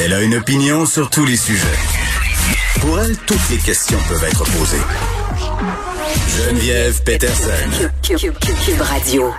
[0.00, 1.66] Elle a une opinion sur tous les sujets.
[2.80, 4.82] Pour elle, toutes les questions peuvent être posées.
[6.28, 7.52] Geneviève Peterson.
[8.02, 9.32] Cube Radio.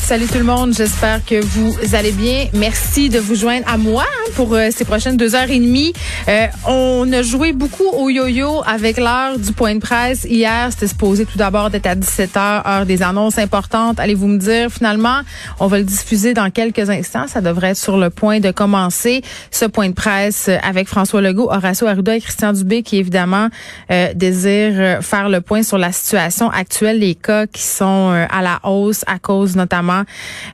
[0.00, 2.48] Salut tout le monde, j'espère que vous allez bien.
[2.52, 5.92] Merci de vous joindre à moi pour euh, ces prochaines deux heures et demie.
[6.28, 10.68] Euh, on a joué beaucoup au yo-yo avec l'heure du point de presse hier.
[10.70, 14.00] C'était supposé tout d'abord d'être à 17 heures, heure des annonces importantes.
[14.00, 15.20] Allez-vous me dire finalement,
[15.58, 17.26] on va le diffuser dans quelques instants.
[17.26, 21.50] Ça devrait être sur le point de commencer ce point de presse avec François Legault,
[21.50, 23.48] Horacio Arruda et Christian Dubé qui évidemment
[23.90, 28.42] euh, désirent faire le point sur la situation actuelle, les cas qui sont euh, à
[28.42, 30.02] la hausse à cause notamment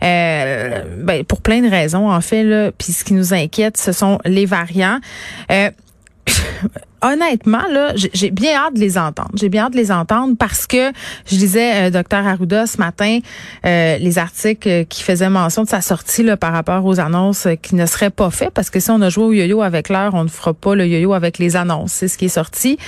[0.03, 2.43] euh, ben, pour plein de raisons, en fait.
[2.43, 2.71] Là.
[2.73, 4.99] Puis ce qui nous inquiète, ce sont les variants.
[5.51, 5.71] Euh,
[7.03, 9.31] honnêtement, là, j'ai bien hâte de les entendre.
[9.35, 10.93] J'ai bien hâte de les entendre parce que
[11.27, 13.19] je disais, euh, docteur Arruda, ce matin,
[13.65, 17.75] euh, les articles qui faisaient mention de sa sortie là, par rapport aux annonces qui
[17.75, 20.25] ne seraient pas faits parce que si on a joué au yo-yo avec l'heure, on
[20.25, 21.93] ne fera pas le yo-yo avec les annonces.
[21.93, 22.79] C'est ce qui est sorti.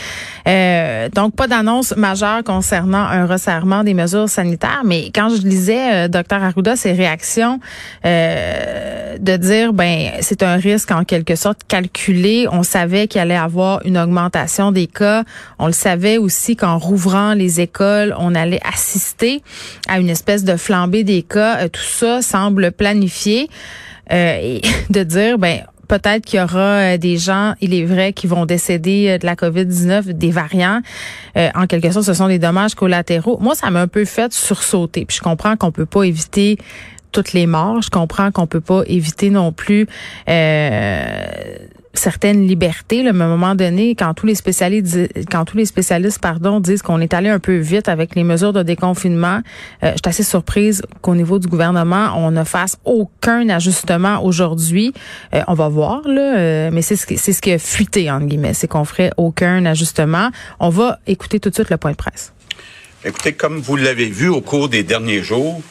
[0.46, 4.82] Euh, donc, pas d'annonce majeure concernant un resserrement des mesures sanitaires.
[4.84, 7.60] Mais quand je lisais, docteur Arruda, ses réactions
[8.04, 12.46] de dire, ben, c'est un risque en quelque sorte calculé.
[12.50, 15.24] On savait qu'il allait avoir une augmentation des cas.
[15.58, 19.42] On le savait aussi qu'en rouvrant les écoles, on allait assister
[19.88, 21.64] à une espèce de flambée des cas.
[21.64, 23.48] Euh, tout ça semble planifié.
[24.12, 26.58] Euh, et de dire, ben peut-être qu'il y aura
[26.94, 30.80] euh, des gens, il est vrai, qui vont décéder de la COVID-19, des variants.
[31.36, 33.38] en quelque sorte, ce sont des dommages collatéraux.
[33.40, 35.04] Moi, ça m'a un peu fait sursauter.
[35.04, 36.58] Puis je comprends qu'on peut pas éviter
[37.12, 37.82] toutes les morts.
[37.82, 39.86] Je comprends qu'on peut pas éviter non plus
[40.28, 41.26] euh,
[41.98, 43.02] certaines libertés.
[43.02, 44.96] Là, mais à un moment donné, quand tous les spécialistes,
[45.30, 48.52] quand tous les spécialistes, pardon, disent qu'on est allé un peu vite avec les mesures
[48.52, 49.40] de déconfinement,
[49.82, 54.92] euh, je suis assez surprise qu'au niveau du gouvernement, on ne fasse aucun ajustement aujourd'hui.
[55.34, 58.10] Euh, on va voir là, euh, mais c'est ce qui, c'est ce qui a fuité
[58.10, 60.30] entre guillemets, c'est qu'on ferait aucun ajustement.
[60.60, 62.32] On va écouter tout de suite le point de presse.
[63.04, 65.62] Écoutez, comme vous l'avez vu au cours des derniers jours,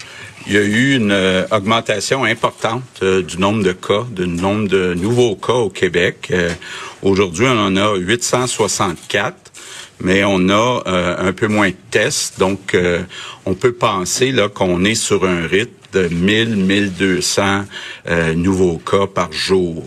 [0.47, 4.69] il y a eu une euh, augmentation importante euh, du nombre de cas, du nombre
[4.69, 6.29] de nouveaux cas au Québec.
[6.31, 6.49] Euh,
[7.01, 9.35] aujourd'hui, on en a 864
[9.99, 12.77] mais on a un peu moins de tests, donc
[13.47, 17.63] on peut penser là qu'on est sur un rythme de 1000 1200
[18.35, 19.83] nouveaux cas par jour.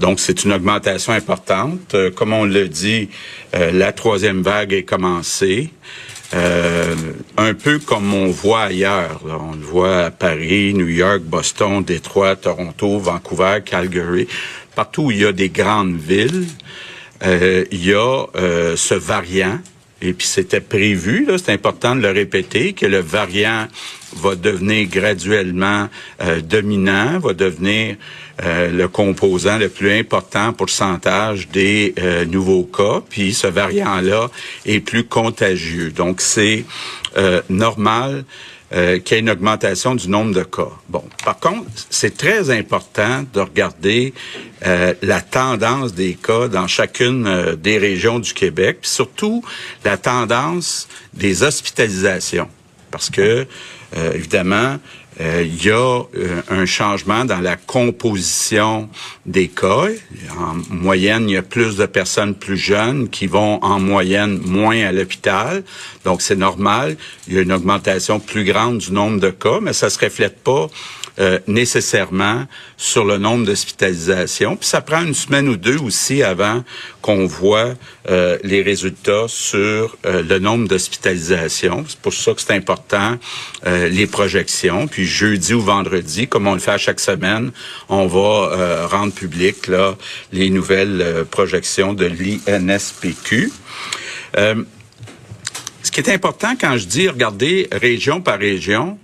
[0.00, 1.94] Donc c'est une augmentation importante.
[2.16, 3.08] comme on le dit,
[3.52, 5.70] la troisième vague est commencée.
[6.34, 6.94] Euh,
[7.36, 9.20] un peu comme on voit ailleurs.
[9.24, 14.26] On le voit à Paris, New York, Boston, Détroit, Toronto, Vancouver, Calgary.
[14.74, 16.46] Partout où il y a des grandes villes,
[17.24, 19.60] euh, il y a euh, ce variant.
[20.02, 23.68] Et puis c'était prévu, c'est important de le répéter, que le variant
[24.16, 25.88] va devenir graduellement
[26.42, 27.96] dominant, va devenir
[28.42, 34.28] euh, le composant le plus important pourcentage des euh, nouveaux cas, puis ce variant-là
[34.66, 35.90] est plus contagieux.
[35.90, 36.64] Donc, c'est
[37.16, 38.24] euh, normal
[39.04, 40.70] qu'il y ait une augmentation du nombre de cas.
[40.88, 44.12] Bon, par contre, c'est très important de regarder
[44.60, 49.44] la tendance des cas dans chacune des régions du Québec, puis surtout
[49.84, 52.48] la tendance des hospitalisations,
[52.90, 53.46] parce que
[54.12, 54.78] évidemment,
[55.20, 58.88] euh, il y a euh, un changement dans la composition
[59.26, 59.86] des cas.
[60.36, 64.84] En moyenne, il y a plus de personnes plus jeunes qui vont en moyenne moins
[64.84, 65.62] à l'hôpital.
[66.04, 66.96] Donc, c'est normal.
[67.28, 70.42] Il y a une augmentation plus grande du nombre de cas, mais ça se reflète
[70.42, 70.68] pas
[71.20, 72.44] euh, nécessairement
[72.76, 74.56] sur le nombre d'hospitalisations.
[74.56, 76.64] Puis ça prend une semaine ou deux aussi avant
[77.02, 77.74] qu'on voit
[78.10, 81.84] euh, les résultats sur euh, le nombre d'hospitalisations.
[81.86, 83.16] C'est pour ça que c'est important
[83.64, 84.88] les projections.
[84.88, 87.52] Puis jeudi ou vendredi, comme on le fait à chaque semaine,
[87.88, 89.96] on va rendre public là
[90.32, 93.52] les nouvelles projections de l'INSPQ.
[94.34, 98.98] ce qui est important quand je dis regarder région par région,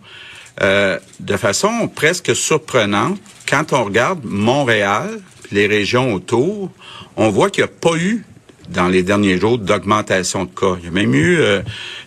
[0.62, 3.18] euh, de façon presque surprenante,
[3.48, 5.20] quand on regarde Montréal,
[5.52, 6.70] les régions autour,
[7.16, 8.24] on voit qu'il n'y a pas eu
[8.70, 10.76] dans les derniers jours d'augmentation de cas.
[10.78, 11.60] Il y a même eu, euh,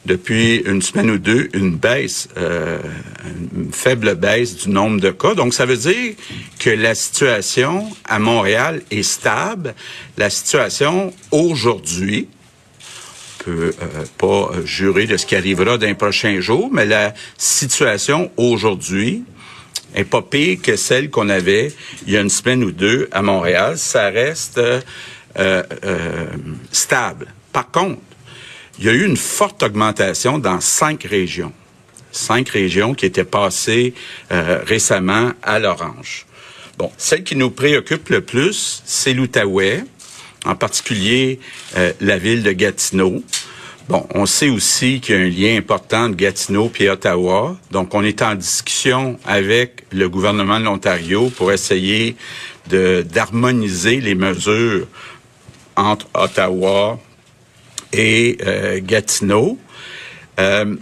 [0.06, 2.80] depuis une semaine ou deux, une baisse, euh,
[3.56, 5.36] une faible baisse du nombre de cas.
[5.36, 6.14] Donc, ça veut dire
[6.60, 9.76] que la situation à Montréal est stable.
[10.18, 12.30] La situation aujourd'hui,
[13.44, 18.32] peut euh, pas jurer de ce qui arrivera dans les prochains jours, mais la situation
[18.38, 19.24] aujourd'hui
[19.96, 21.72] est pas pire que celle qu'on avait
[22.08, 23.78] il y a une semaine ou deux à Montréal.
[23.78, 24.82] Ça reste euh,
[25.38, 26.28] euh,
[26.72, 27.28] stable.
[27.52, 28.02] Par contre,
[28.80, 31.54] il y a eu une forte augmentation dans cinq régions.
[32.12, 33.94] cinq régions qui étaient passées
[34.32, 36.26] euh, récemment à l'orange.
[36.78, 39.84] Bon, celle qui nous préoccupe le plus, c'est l'Outaouais,
[40.46, 41.40] en particulier
[41.78, 43.24] euh, la ville de Gatineau.
[43.90, 47.58] Bon, on sait aussi qu'il y a un lien important de Gatineau et Ottawa.
[47.72, 52.16] Donc, on est en discussion avec le gouvernement de l'Ontario pour essayer
[52.70, 54.88] de d'harmoniser les mesures
[55.76, 56.98] entre Ottawa
[57.92, 59.58] et euh, Gatineau.
[60.40, 60.76] Euh,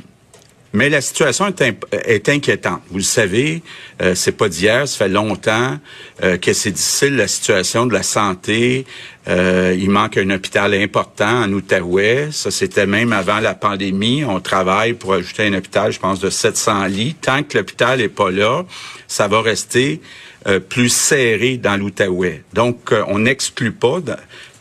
[0.74, 1.54] mais la situation
[1.92, 2.81] est, inquiétante.
[2.90, 3.62] Vous le savez,
[4.02, 5.78] euh, c'est pas d'hier, ça fait longtemps
[6.24, 8.86] euh, que c'est difficile la situation de la santé.
[9.27, 12.29] Euh, il manque un hôpital important en Outaouais.
[12.31, 14.23] Ça, c'était même avant la pandémie.
[14.25, 17.15] On travaille pour ajouter un hôpital, je pense, de 700 lits.
[17.21, 18.63] Tant que l'hôpital est pas là,
[19.07, 20.01] ça va rester
[20.47, 22.41] euh, plus serré dans l'Outaouais.
[22.53, 24.00] Donc, euh, on n'exclut pas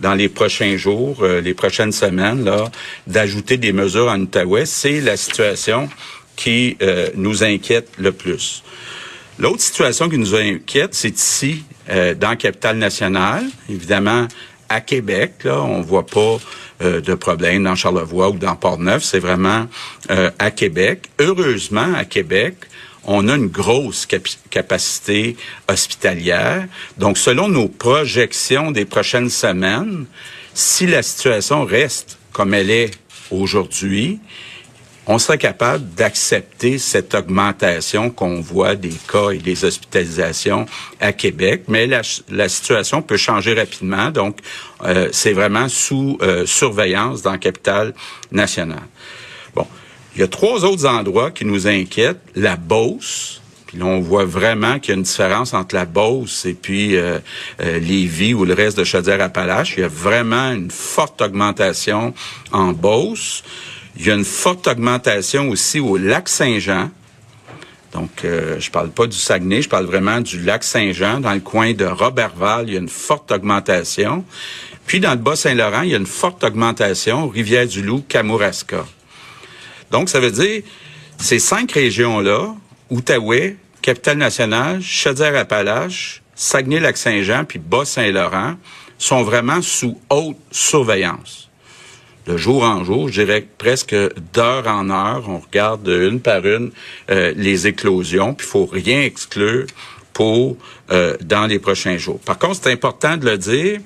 [0.01, 2.71] dans les prochains jours, euh, les prochaines semaines, là,
[3.07, 4.67] d'ajouter des mesures en Outaouais.
[4.67, 5.89] C'est la situation
[6.37, 6.77] qui
[7.17, 8.63] nous inquiète le plus.
[9.39, 14.27] L'autre situation qui nous inquiète, c'est ici, dans la capitale nationale, évidemment,
[14.71, 15.45] à Québec.
[15.45, 16.39] Là, on voit pas
[16.81, 19.05] de problème dans Charlevoix ou dans Port-Neuf.
[19.05, 19.67] C'est vraiment
[20.09, 21.11] à Québec.
[21.19, 22.55] Heureusement, à Québec,
[23.05, 24.07] on a une grosse
[24.51, 25.37] capacité
[25.69, 26.67] hospitalière.
[26.97, 30.07] Donc, selon nos projections des prochaines semaines,
[30.55, 32.91] si la situation reste comme elle est
[33.31, 34.21] aujourd'hui,
[35.07, 40.67] on serait capable d'accepter cette augmentation qu'on voit des cas et des hospitalisations
[41.01, 44.11] à Québec, mais la, situation peut changer rapidement.
[44.11, 44.39] Donc,
[44.83, 47.95] euh, c'est vraiment sous euh, surveillance dans la capitale
[48.31, 48.87] nationale.
[49.55, 49.67] Bon,
[50.15, 52.21] il y a trois autres endroits qui nous inquiètent.
[52.35, 56.45] La Beauce, puis là, on voit vraiment qu'il y a une différence entre la Beauce
[56.45, 57.21] et puis euh,
[57.61, 59.75] euh, Lévis ou le reste de Chaudière-Appalaches.
[59.77, 62.13] Il y a vraiment une forte augmentation
[62.51, 63.45] en Beauce.
[63.97, 66.91] Il y a une forte augmentation aussi au lac Saint-Jean.
[67.93, 71.21] Donc, euh, je parle pas du Saguenay, je parle vraiment du lac Saint-Jean.
[71.21, 74.25] Dans le coin de Robertval, il y a une forte augmentation.
[74.87, 78.87] Puis, dans le Bas-Saint-Laurent, il y a une forte augmentation, Rivière-du-Loup, Kamouraska.
[79.91, 80.63] Donc, ça veut dire,
[81.19, 82.55] ces cinq régions-là,
[82.91, 88.55] Outaouais, Capitale-Nationale, Chaudière-Appalaches, Saguenay-Lac-Saint-Jean, puis Bas-Saint-Laurent,
[88.99, 91.50] sont vraiment sous haute surveillance.
[92.31, 93.97] De jour en jour, je dirais presque
[94.33, 96.71] d'heure en heure, on regarde une par une
[97.11, 99.67] euh, les éclosions, puis il faut rien exclure
[100.13, 100.57] pour
[100.93, 102.21] euh, dans les prochains jours.
[102.21, 103.81] Par contre, c'est important de le dire,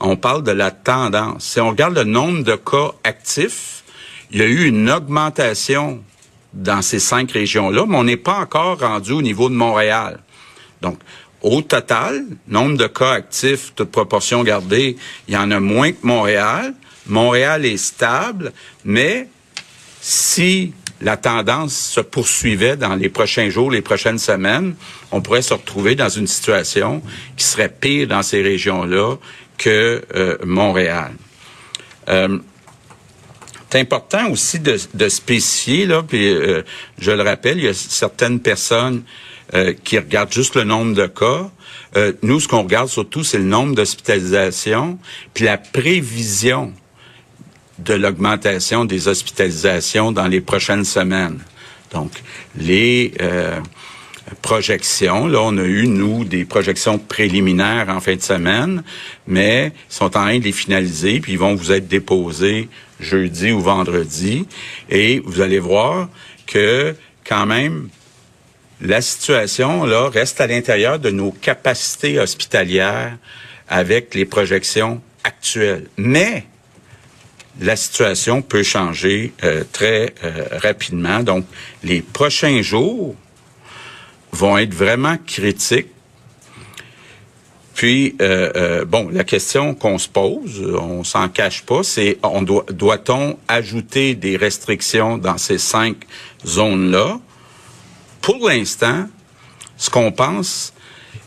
[0.00, 1.46] on parle de la tendance.
[1.46, 3.84] Si on regarde le nombre de cas actifs,
[4.32, 6.02] il y a eu une augmentation
[6.52, 10.20] dans ces cinq régions-là, mais on n'est pas encore rendu au niveau de Montréal.
[10.82, 10.98] Donc,
[11.42, 14.96] au total, nombre de cas actifs, toute proportion gardée,
[15.28, 16.74] il y en a moins que Montréal.
[17.06, 18.52] Montréal est stable,
[18.84, 19.28] mais
[20.00, 24.74] si la tendance se poursuivait dans les prochains jours, les prochaines semaines,
[25.12, 27.02] on pourrait se retrouver dans une situation
[27.36, 29.16] qui serait pire dans ces régions-là
[29.56, 31.12] que euh, Montréal.
[32.08, 32.38] Euh,
[33.70, 36.62] c'est important aussi de, de spécifier, là, puis euh,
[36.98, 39.02] je le rappelle, il y a certaines personnes
[39.54, 41.50] euh, qui regardent juste le nombre de cas.
[41.96, 44.98] Euh, nous, ce qu'on regarde surtout, c'est le nombre d'hospitalisations,
[45.34, 46.72] puis la prévision
[47.78, 51.38] de l'augmentation des hospitalisations dans les prochaines semaines.
[51.92, 52.10] Donc,
[52.56, 53.14] les
[54.42, 55.26] projections.
[55.26, 58.82] Là, on a eu, nous, des projections préliminaires en fin de semaine,
[59.26, 62.68] mais sont en train de les finaliser, puis ils vont vous être déposés
[63.00, 64.46] jeudi ou vendredi.
[64.90, 66.08] Et vous allez voir
[66.46, 66.94] que,
[67.26, 67.88] quand même,
[68.80, 73.16] la situation, là, reste à l'intérieur de nos capacités hospitalières
[73.68, 75.88] avec les projections actuelles.
[75.96, 76.44] Mais,
[77.60, 81.24] la situation peut changer euh, très euh, rapidement.
[81.24, 81.44] Donc,
[81.82, 83.16] les prochains jours,
[84.32, 85.88] vont être vraiment critiques.
[87.74, 92.42] Puis, euh, euh, bon, la question qu'on se pose, on s'en cache pas, c'est on
[92.42, 95.96] doit doit-on ajouter des restrictions dans ces cinq
[96.44, 97.20] zones-là?
[98.28, 99.08] Pour l'instant,
[99.78, 100.74] ce qu'on pense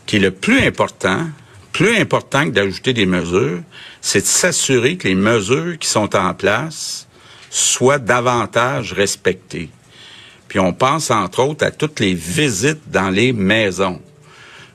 [0.06, 1.26] qui est le plus important,
[1.72, 3.58] plus important que d'ajouter des mesures,
[4.00, 7.08] c'est de s'assurer que les mesures qui sont en place
[7.50, 9.68] soient davantage respectées.
[10.46, 14.00] Puis on pense entre autres à toutes les visites dans les maisons.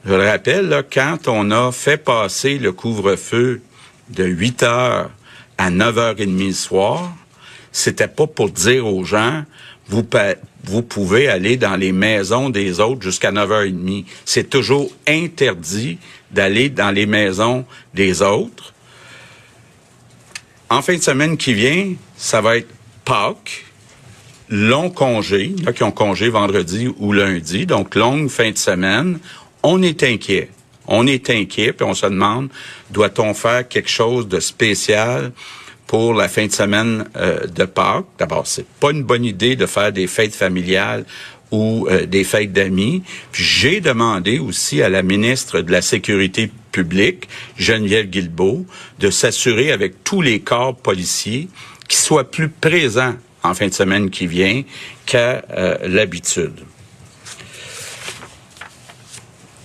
[0.03, 3.61] Je le rappelle, quand on a fait passer le couvre-feu
[4.09, 5.11] de 8 heures
[5.57, 7.09] à 9h30 le soir,
[7.71, 9.45] c'était pas pour dire aux gens,
[9.87, 10.03] vous,
[10.63, 14.05] vous pouvez aller dans les maisons des autres jusqu'à 9h30.
[14.25, 15.97] C'est toujours interdit
[16.31, 18.73] d'aller dans les maisons des autres.
[20.69, 22.67] En fin de semaine qui vient, ça va être
[23.05, 23.63] Pâques.
[24.49, 29.19] long congé, là qui ont congé vendredi ou lundi, donc longue fin de semaine,
[29.63, 30.49] on est inquiet.
[30.87, 32.49] On est inquiet, puis on se demande,
[32.89, 35.31] doit-on faire quelque chose de spécial?
[35.87, 38.05] Pour la fin de semaine euh, de Pâques?
[38.19, 41.05] D'abord, c'est pas une bonne idée de faire des fêtes familiales
[41.51, 43.03] ou euh, des fêtes d'amis.
[43.31, 47.27] J'ai demandé aussi à la ministre de la Sécurité publique,
[47.57, 48.65] Geneviève Guilbeault,
[48.99, 51.47] de s'assurer avec tous les corps policiers
[51.87, 54.63] qu'ils soient plus présents en fin de semaine qui vient
[55.05, 56.59] qu'à euh, l'habitude.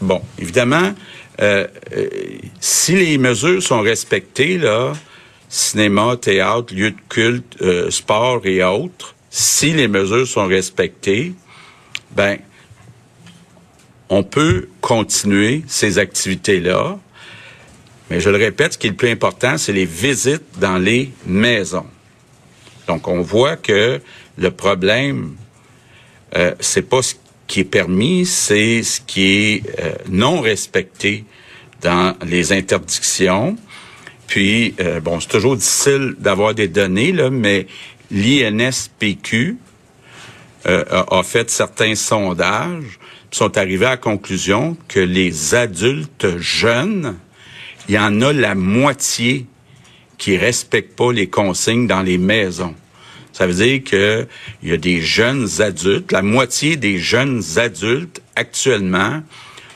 [0.00, 0.95] Bon, évidemment,
[1.41, 1.67] euh,
[2.61, 4.93] si les mesures sont respectées, là,
[5.55, 11.35] cinéma, théâtre, lieu de culte, sport et autres, si les mesures sont respectées,
[12.13, 12.39] ben,
[14.09, 16.99] on peut continuer ces activités-là,
[18.11, 21.11] mais je le répète, ce qui est le plus important, c'est les visites dans les
[21.25, 21.87] maisons.
[22.87, 24.03] Donc, on voit que
[24.37, 25.35] le problème,
[26.37, 27.15] euh, c'est pas ce
[27.47, 31.25] qui est permis, c'est ce qui est euh, non respecté
[31.81, 33.57] dans les interdictions.
[34.33, 37.67] Puis, euh, bon, c'est toujours difficile d'avoir des données, là, mais
[38.11, 39.59] l'INSPQ,
[40.65, 42.99] euh, a, fait certains sondages,
[43.31, 47.19] sont arrivés à la conclusion que les adultes jeunes,
[47.91, 49.45] il y en a la moitié
[50.17, 52.75] qui respectent pas les consignes dans les maisons.
[53.35, 54.27] Ça veut dire que
[54.62, 59.23] il y a des jeunes adultes, la moitié des jeunes adultes actuellement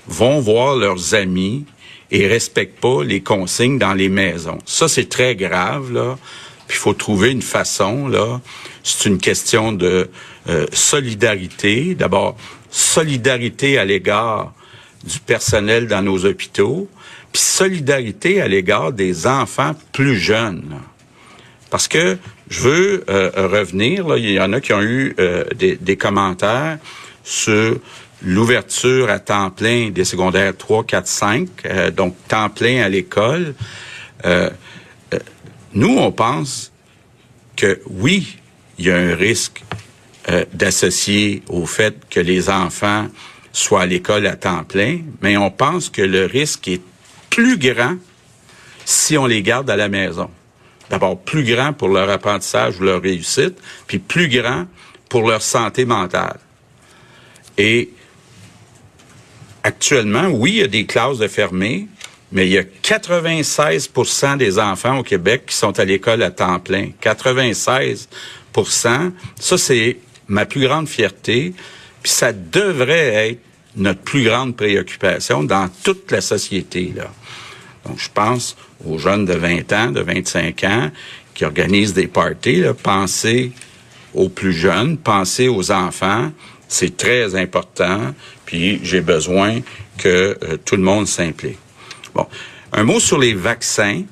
[0.08, 1.66] vont voir leurs amis
[2.10, 4.58] et respectent pas les consignes dans les maisons.
[4.64, 6.18] Ça c'est très grave là.
[6.68, 8.40] Puis il faut trouver une façon là.
[8.82, 10.08] C'est une question de
[10.48, 11.96] euh, solidarité.
[11.96, 12.36] D'abord,
[12.70, 14.52] solidarité à l'égard
[15.04, 16.88] du personnel dans nos hôpitaux,
[17.32, 20.80] puis solidarité à l'égard des enfants plus jeunes.
[21.70, 22.16] Parce que
[22.48, 25.96] je veux euh, revenir, là, il y en a qui ont eu euh, des, des,
[25.96, 26.78] commentaires
[27.25, 27.78] sur
[28.23, 31.49] l'ouverture à temps plein des secondaires 3, 4, 5,
[31.94, 33.54] donc temps plein à l'école.
[35.75, 36.73] nous, on pense
[37.56, 38.38] que oui,
[38.78, 39.62] il y a un risque
[40.28, 43.08] euh, d'associer au fait que les enfants
[43.52, 46.82] soient à l'école à temps plein, mais on pense que le risque est
[47.30, 47.96] plus grand
[48.85, 50.30] si on les garde à la maison.
[50.90, 54.66] D'abord, plus grand pour leur apprentissage ou leur réussite, puis plus grand
[55.08, 56.38] pour leur santé mentale.
[57.56, 57.90] Et
[59.66, 61.88] actuellement, oui, il y a des classes de fermées,
[62.30, 66.61] mais il y a 96% des enfants au Québec qui sont à l'école à temps
[66.61, 66.90] plein.
[67.02, 68.06] 96%
[69.40, 71.52] Ça, c'est ma plus grande fierté,
[72.02, 73.40] puis ça devrait être
[73.75, 76.94] notre plus grande préoccupation dans toute la société.
[77.85, 80.90] Donc, je pense aux jeunes de 20 ans, de 25 ans,
[81.35, 82.61] qui organisent des parties.
[82.61, 83.52] Là, pensez
[84.14, 86.30] aux plus jeunes, pensez aux enfants.
[86.68, 88.14] C'est très important.
[88.44, 89.61] Puis, j'ai besoin
[89.99, 91.58] que euh, tout le monde s'implique.
[92.14, 92.26] Bon,
[92.73, 94.02] un mot sur les vaccins.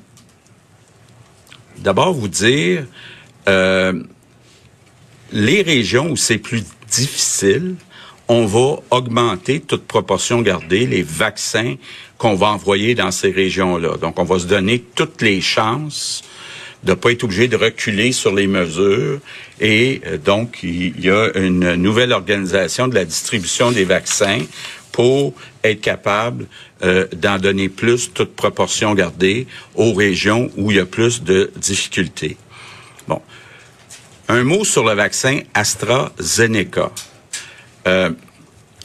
[1.77, 2.85] D'abord, vous dire,
[3.47, 4.01] euh,
[5.31, 7.75] les régions où c'est plus difficile,
[8.27, 11.75] on va augmenter, toute proportion gardée, les vaccins
[12.17, 13.97] qu'on va envoyer dans ces régions-là.
[13.97, 16.23] Donc, on va se donner toutes les chances
[16.85, 19.19] de pas être obligé de reculer sur les mesures.
[19.59, 24.41] Et euh, donc, il y a une nouvelle organisation de la distribution des vaccins
[24.91, 26.47] pour être capable
[26.83, 31.51] euh, d'en donner plus, toute proportion gardée, aux régions où il y a plus de
[31.57, 32.37] difficultés.
[33.07, 33.21] Bon.
[34.27, 36.91] Un mot sur le vaccin AstraZeneca.
[37.87, 38.09] Euh,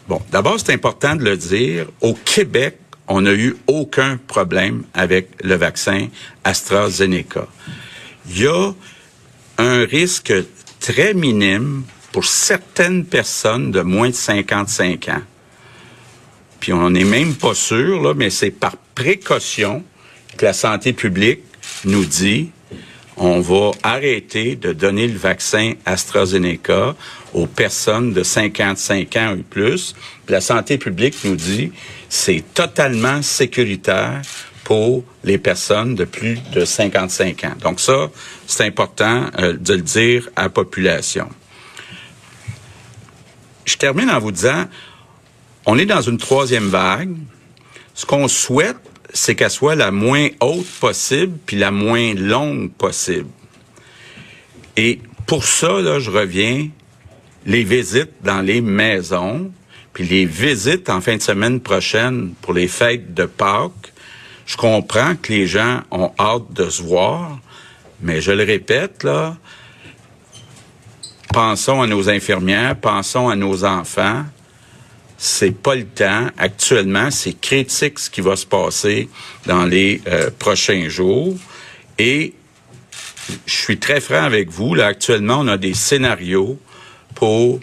[0.08, 1.86] bon, d'abord, c'est important de le dire.
[2.00, 2.76] Au Québec,
[3.08, 6.08] on n'a eu aucun problème avec le vaccin
[6.44, 7.46] AstraZeneca.
[8.32, 8.72] Il y a
[9.58, 10.32] un risque
[10.78, 11.82] très minime
[12.12, 15.22] pour certaines personnes de moins de 55 ans.
[16.60, 19.82] Puis on n'est même pas sûr, là, mais c'est par précaution
[20.36, 21.40] que la santé publique
[21.84, 22.50] nous dit
[23.16, 26.94] on va arrêter de donner le vaccin AstraZeneca
[27.34, 29.94] aux personnes de 55 ans ou plus.
[30.28, 31.72] la santé publique nous dit
[32.08, 34.22] c'est totalement sécuritaire
[34.70, 37.54] pour les personnes de plus de 55 ans.
[37.60, 38.08] Donc ça,
[38.46, 41.28] c'est important euh, de le dire à la population.
[43.64, 44.66] Je termine en vous disant,
[45.66, 47.16] on est dans une troisième vague.
[47.94, 48.76] Ce qu'on souhaite,
[49.12, 53.26] c'est qu'elle soit la moins haute possible puis la moins longue possible.
[54.76, 56.68] Et pour ça, là, je reviens,
[57.44, 59.50] les visites dans les maisons,
[59.92, 63.89] puis les visites en fin de semaine prochaine pour les fêtes de Pâques,
[64.50, 67.38] je comprends que les gens ont hâte de se voir,
[68.00, 69.36] mais je le répète, là,
[71.32, 74.24] pensons à nos infirmières, pensons à nos enfants.
[75.16, 76.26] C'est pas le temps.
[76.36, 79.08] Actuellement, c'est critique ce qui va se passer
[79.46, 81.36] dans les euh, prochains jours.
[81.96, 82.34] Et
[83.46, 84.74] je suis très franc avec vous.
[84.74, 86.58] Là, actuellement, on a des scénarios
[87.14, 87.60] pour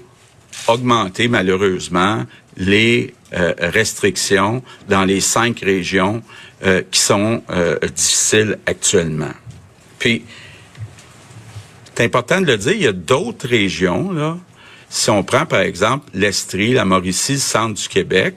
[0.69, 2.23] augmenter malheureusement
[2.57, 6.21] les euh, restrictions dans les cinq régions
[6.65, 9.33] euh, qui sont euh, difficiles actuellement.
[9.99, 10.23] Puis,
[11.95, 14.37] c'est important de le dire, il y a d'autres régions, là,
[14.89, 18.35] si on prend par exemple l'Estrie, la Mauricie, le centre du Québec,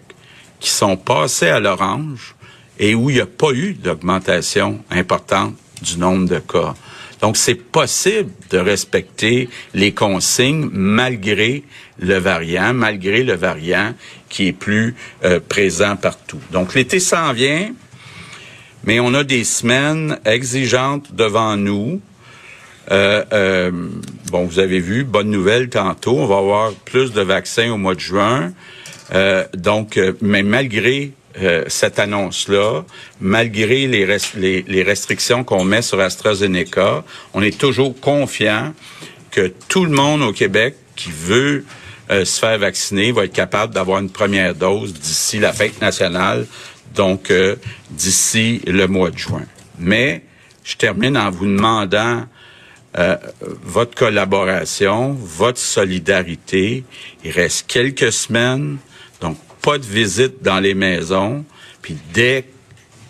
[0.58, 2.34] qui sont passés à l'orange
[2.78, 6.74] et où il n'y a pas eu d'augmentation importante du nombre de cas.
[7.20, 11.62] Donc, c'est possible de respecter les consignes malgré
[11.98, 13.94] le variant, malgré le variant
[14.28, 16.40] qui est plus euh, présent partout.
[16.50, 17.70] Donc, l'été s'en vient,
[18.84, 22.00] mais on a des semaines exigeantes devant nous.
[22.90, 23.70] Euh, euh,
[24.30, 27.94] bon, vous avez vu, bonne nouvelle tantôt, on va avoir plus de vaccins au mois
[27.94, 28.52] de juin.
[29.54, 32.84] donc, mais malgré euh, cette annonce-là,
[33.20, 34.04] malgré les,
[34.66, 38.74] les, restrictions qu'on met sur AstraZeneca, on est toujours confiant
[39.30, 41.64] que tout le monde au Québec qui veut
[42.10, 46.48] euh, se faire vacciner va être capable d'avoir une première dose d'ici la fête nationale,
[46.96, 47.54] donc euh,
[47.90, 49.46] d'ici le mois de juin.
[49.78, 50.24] Mais
[50.64, 52.24] je termine en vous demandant
[53.62, 56.82] votre collaboration, votre solidarité.
[57.22, 58.78] Il reste quelques semaines,
[59.20, 61.44] donc pas de visite dans les maisons,
[61.82, 62.44] puis dès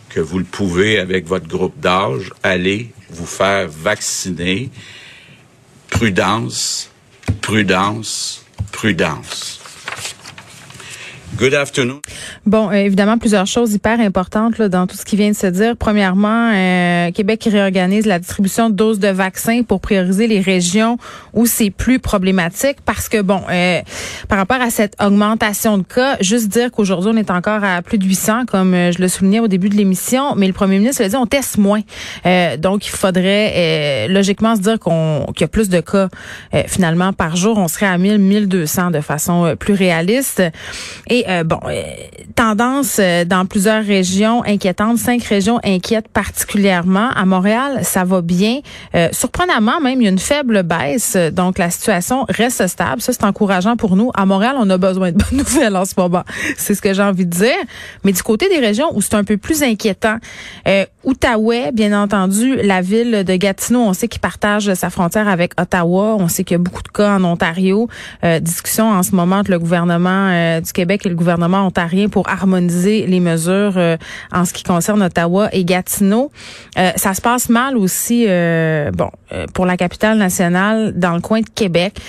[0.09, 4.71] que vous le pouvez avec votre groupe d'âge, allez vous faire vacciner.
[5.88, 6.90] Prudence,
[7.40, 9.61] prudence, prudence.
[11.37, 12.00] Good afternoon.
[12.44, 15.46] Bon, euh, évidemment, plusieurs choses hyper importantes là, dans tout ce qui vient de se
[15.46, 15.76] dire.
[15.76, 20.99] Premièrement, euh, Québec réorganise la distribution de doses de vaccins pour prioriser les régions
[21.32, 23.80] où c'est plus problématique parce que, bon, euh,
[24.28, 27.99] par rapport à cette augmentation de cas, juste dire qu'aujourd'hui, on est encore à plus
[27.99, 31.08] de 800, comme je le soulignais au début de l'émission, mais le premier ministre a
[31.08, 31.80] dit on teste moins.
[32.58, 36.08] donc, il faudrait logiquement se dire qu'on qu'il y a plus de cas
[36.66, 37.56] finalement par jour.
[37.58, 40.43] On serait à 1000, 1200 de façon plus réaliste.
[41.08, 41.83] Et euh, bon, euh,
[42.35, 47.11] tendance euh, dans plusieurs régions inquiétantes, cinq régions inquiètent particulièrement.
[47.11, 48.61] À Montréal, ça va bien.
[49.13, 53.00] surprenamment, même, il y a une faible baisse, donc la situation reste stable.
[53.00, 54.11] Ça, c'est encourageant pour nous.
[54.15, 56.25] À Montréal, on a besoin de bonnes nouvelles en ce moment.
[56.56, 57.56] C'est ce que j'ai envie de dire.
[58.04, 60.17] Mais du côté des régions où c'est un peu plus inquiétant,
[61.04, 66.17] Outaouais, bien entendu, la ville de Gatineau, on sait qu'il partage sa frontière avec Ottawa.
[66.19, 67.89] On sait qu'il y a beaucoup de cas en Ontario.
[68.41, 73.06] discussion en ce moment entre le gouvernement du Québec et le gouvernement ontarien pour harmoniser
[73.06, 73.96] les mesures euh,
[74.32, 76.30] en ce qui concerne Ottawa et Gatineau.
[76.78, 79.10] Euh, ça se passe mal aussi, euh, bon,
[79.52, 82.00] pour la capitale nationale dans le coin de Québec.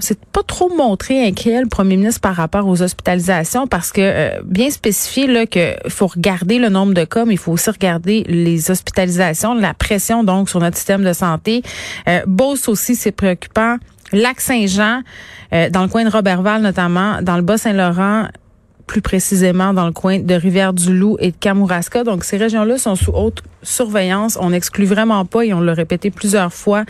[0.00, 4.70] C'est pas trop montré inquiet le premier ministre par rapport aux hospitalisations parce que bien
[4.70, 8.70] spécifié là que faut regarder le nombre de cas mais il faut aussi regarder les
[8.70, 11.62] hospitalisations la pression donc sur notre système de santé.
[12.06, 13.78] Euh, Beauce aussi c'est préoccupant
[14.12, 15.02] Lac Saint-Jean,
[15.52, 18.28] euh, dans le coin de Robertval notamment, dans le Bas-Saint-Laurent,
[18.86, 22.04] plus précisément dans le coin de Rivière-du-Loup et de Kamouraska.
[22.04, 24.38] Donc, ces régions-là sont sous haute surveillance.
[24.40, 26.84] On n'exclut vraiment pas, et on l'a répété plusieurs fois,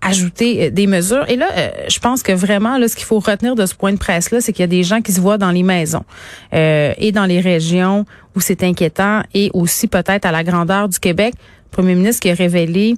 [0.00, 1.28] ajouter euh, des mesures.
[1.28, 3.92] Et là, euh, je pense que vraiment, là, ce qu'il faut retenir de ce point
[3.92, 6.04] de presse-là, c'est qu'il y a des gens qui se voient dans les maisons
[6.52, 8.04] et dans les régions
[8.36, 11.34] où c'est inquiétant et aussi peut-être à la grandeur du Québec.
[11.70, 12.96] Premier ministre qui a révélé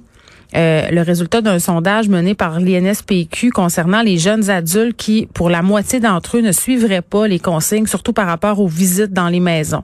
[0.55, 5.61] euh, le résultat d'un sondage mené par l'INSPQ concernant les jeunes adultes qui, pour la
[5.61, 9.39] moitié d'entre eux, ne suivraient pas les consignes, surtout par rapport aux visites dans les
[9.39, 9.83] maisons.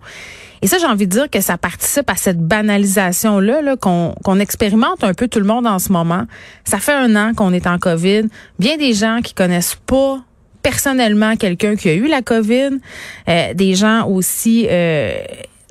[0.62, 5.04] Et ça, j'ai envie de dire que ça participe à cette banalisation-là -là, qu'on expérimente
[5.04, 6.26] un peu tout le monde en ce moment.
[6.66, 8.28] Ça fait un an qu'on est en COVID.
[8.60, 10.20] Bien des gens qui connaissent pas
[10.62, 12.80] personnellement quelqu'un qui a eu la COVID,
[13.28, 15.16] euh, des gens aussi euh,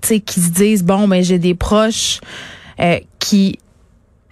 [0.03, 2.21] qui se disent, bon, ben, j'ai des proches
[2.81, 3.59] euh, qui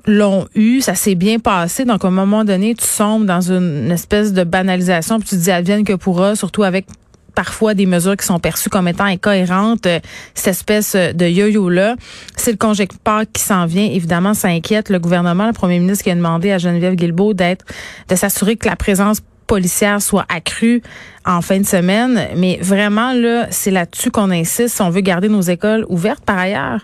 [0.08, 1.84] l'ont eu, ça s'est bien passé.
[1.84, 5.40] Donc, à un moment donné, tu sombres dans une, espèce de banalisation, puis tu te
[5.42, 6.86] dis advienne que pourra, surtout avec
[7.34, 10.00] parfois des mesures qui sont perçues comme étant incohérentes, euh,
[10.34, 11.94] cette espèce de yo-yo-là.
[12.36, 13.84] C'est le de qui s'en vient.
[13.84, 15.46] Évidemment, ça inquiète le gouvernement.
[15.46, 17.64] Le premier ministre qui a demandé à Geneviève Guilbeault d'être,
[18.08, 20.82] de s'assurer que la présence policière soit accrue
[21.24, 22.28] en fin de semaine.
[22.36, 26.24] Mais vraiment, là, c'est là-dessus qu'on insiste si on veut garder nos écoles ouvertes.
[26.24, 26.80] Par ailleurs,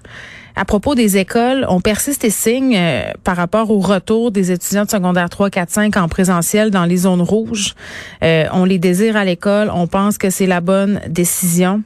[0.57, 4.85] à propos des écoles, on persiste et signe euh, par rapport au retour des étudiants
[4.85, 7.75] de secondaire 3, 4, 5 en présentiel dans les zones rouges.
[8.23, 9.71] Euh, on les désire à l'école.
[9.75, 11.83] On pense que c'est la bonne décision.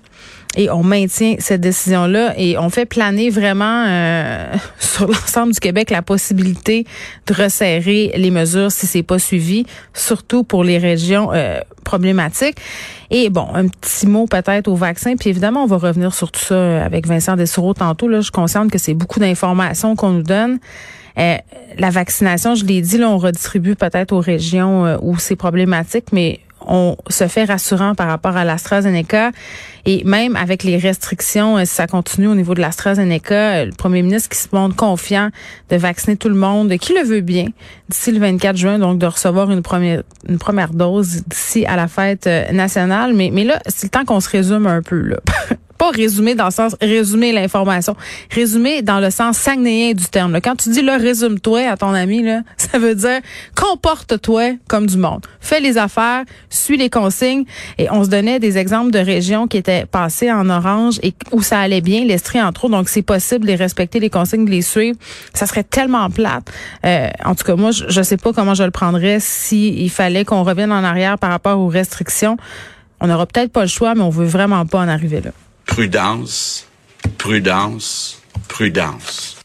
[0.56, 5.90] Et on maintient cette décision-là et on fait planer vraiment euh, sur l'ensemble du Québec
[5.90, 6.84] la possibilité
[7.26, 12.56] de resserrer les mesures si c'est pas suivi, surtout pour les régions euh, problématiques.
[13.11, 15.16] Et bon, un petit mot peut-être au vaccin.
[15.16, 18.08] Puis évidemment, on va revenir sur tout ça avec Vincent Dessureau tantôt.
[18.08, 20.58] Là, je consciente que c'est beaucoup d'informations qu'on nous donne.
[21.18, 21.37] Euh,
[21.78, 26.06] la vaccination, je l'ai dit, là, on redistribue peut-être aux régions euh, où c'est problématique,
[26.12, 29.32] mais on se fait rassurant par rapport à l'AstraZeneca.
[29.84, 34.02] Et même avec les restrictions, euh, si ça continue au niveau de l'AstraZeneca, le premier
[34.02, 35.30] ministre qui se montre confiant
[35.70, 37.46] de vacciner tout le monde, qui le veut bien,
[37.88, 41.88] d'ici le 24 juin, donc de recevoir une première, une première dose d'ici à la
[41.88, 43.14] fête nationale.
[43.14, 45.00] Mais, mais là, c'est le temps qu'on se résume un peu.
[45.00, 45.16] Là.
[45.78, 47.96] pas résumer dans le sens résumer l'information,
[48.30, 50.40] résumer dans le sens sagnéen du terme.
[50.42, 53.20] Quand tu dis là résume-toi à ton ami là, ça veut dire
[53.54, 55.24] comporte-toi comme du monde.
[55.40, 57.44] Fais les affaires, suis les consignes
[57.78, 61.42] et on se donnait des exemples de régions qui étaient passées en orange et où
[61.42, 64.62] ça allait bien, l'Estrie entre autres, donc c'est possible de respecter les consignes, de les
[64.62, 64.98] suivre.
[65.32, 66.50] Ça serait tellement plate.
[66.84, 69.90] Euh, en tout cas, moi je, je sais pas comment je le prendrais si il
[69.90, 72.36] fallait qu'on revienne en arrière par rapport aux restrictions.
[73.00, 75.30] On n'aura peut-être pas le choix, mais on veut vraiment pas en arriver là
[75.68, 76.66] prudence,
[77.18, 79.38] prudence, prudence.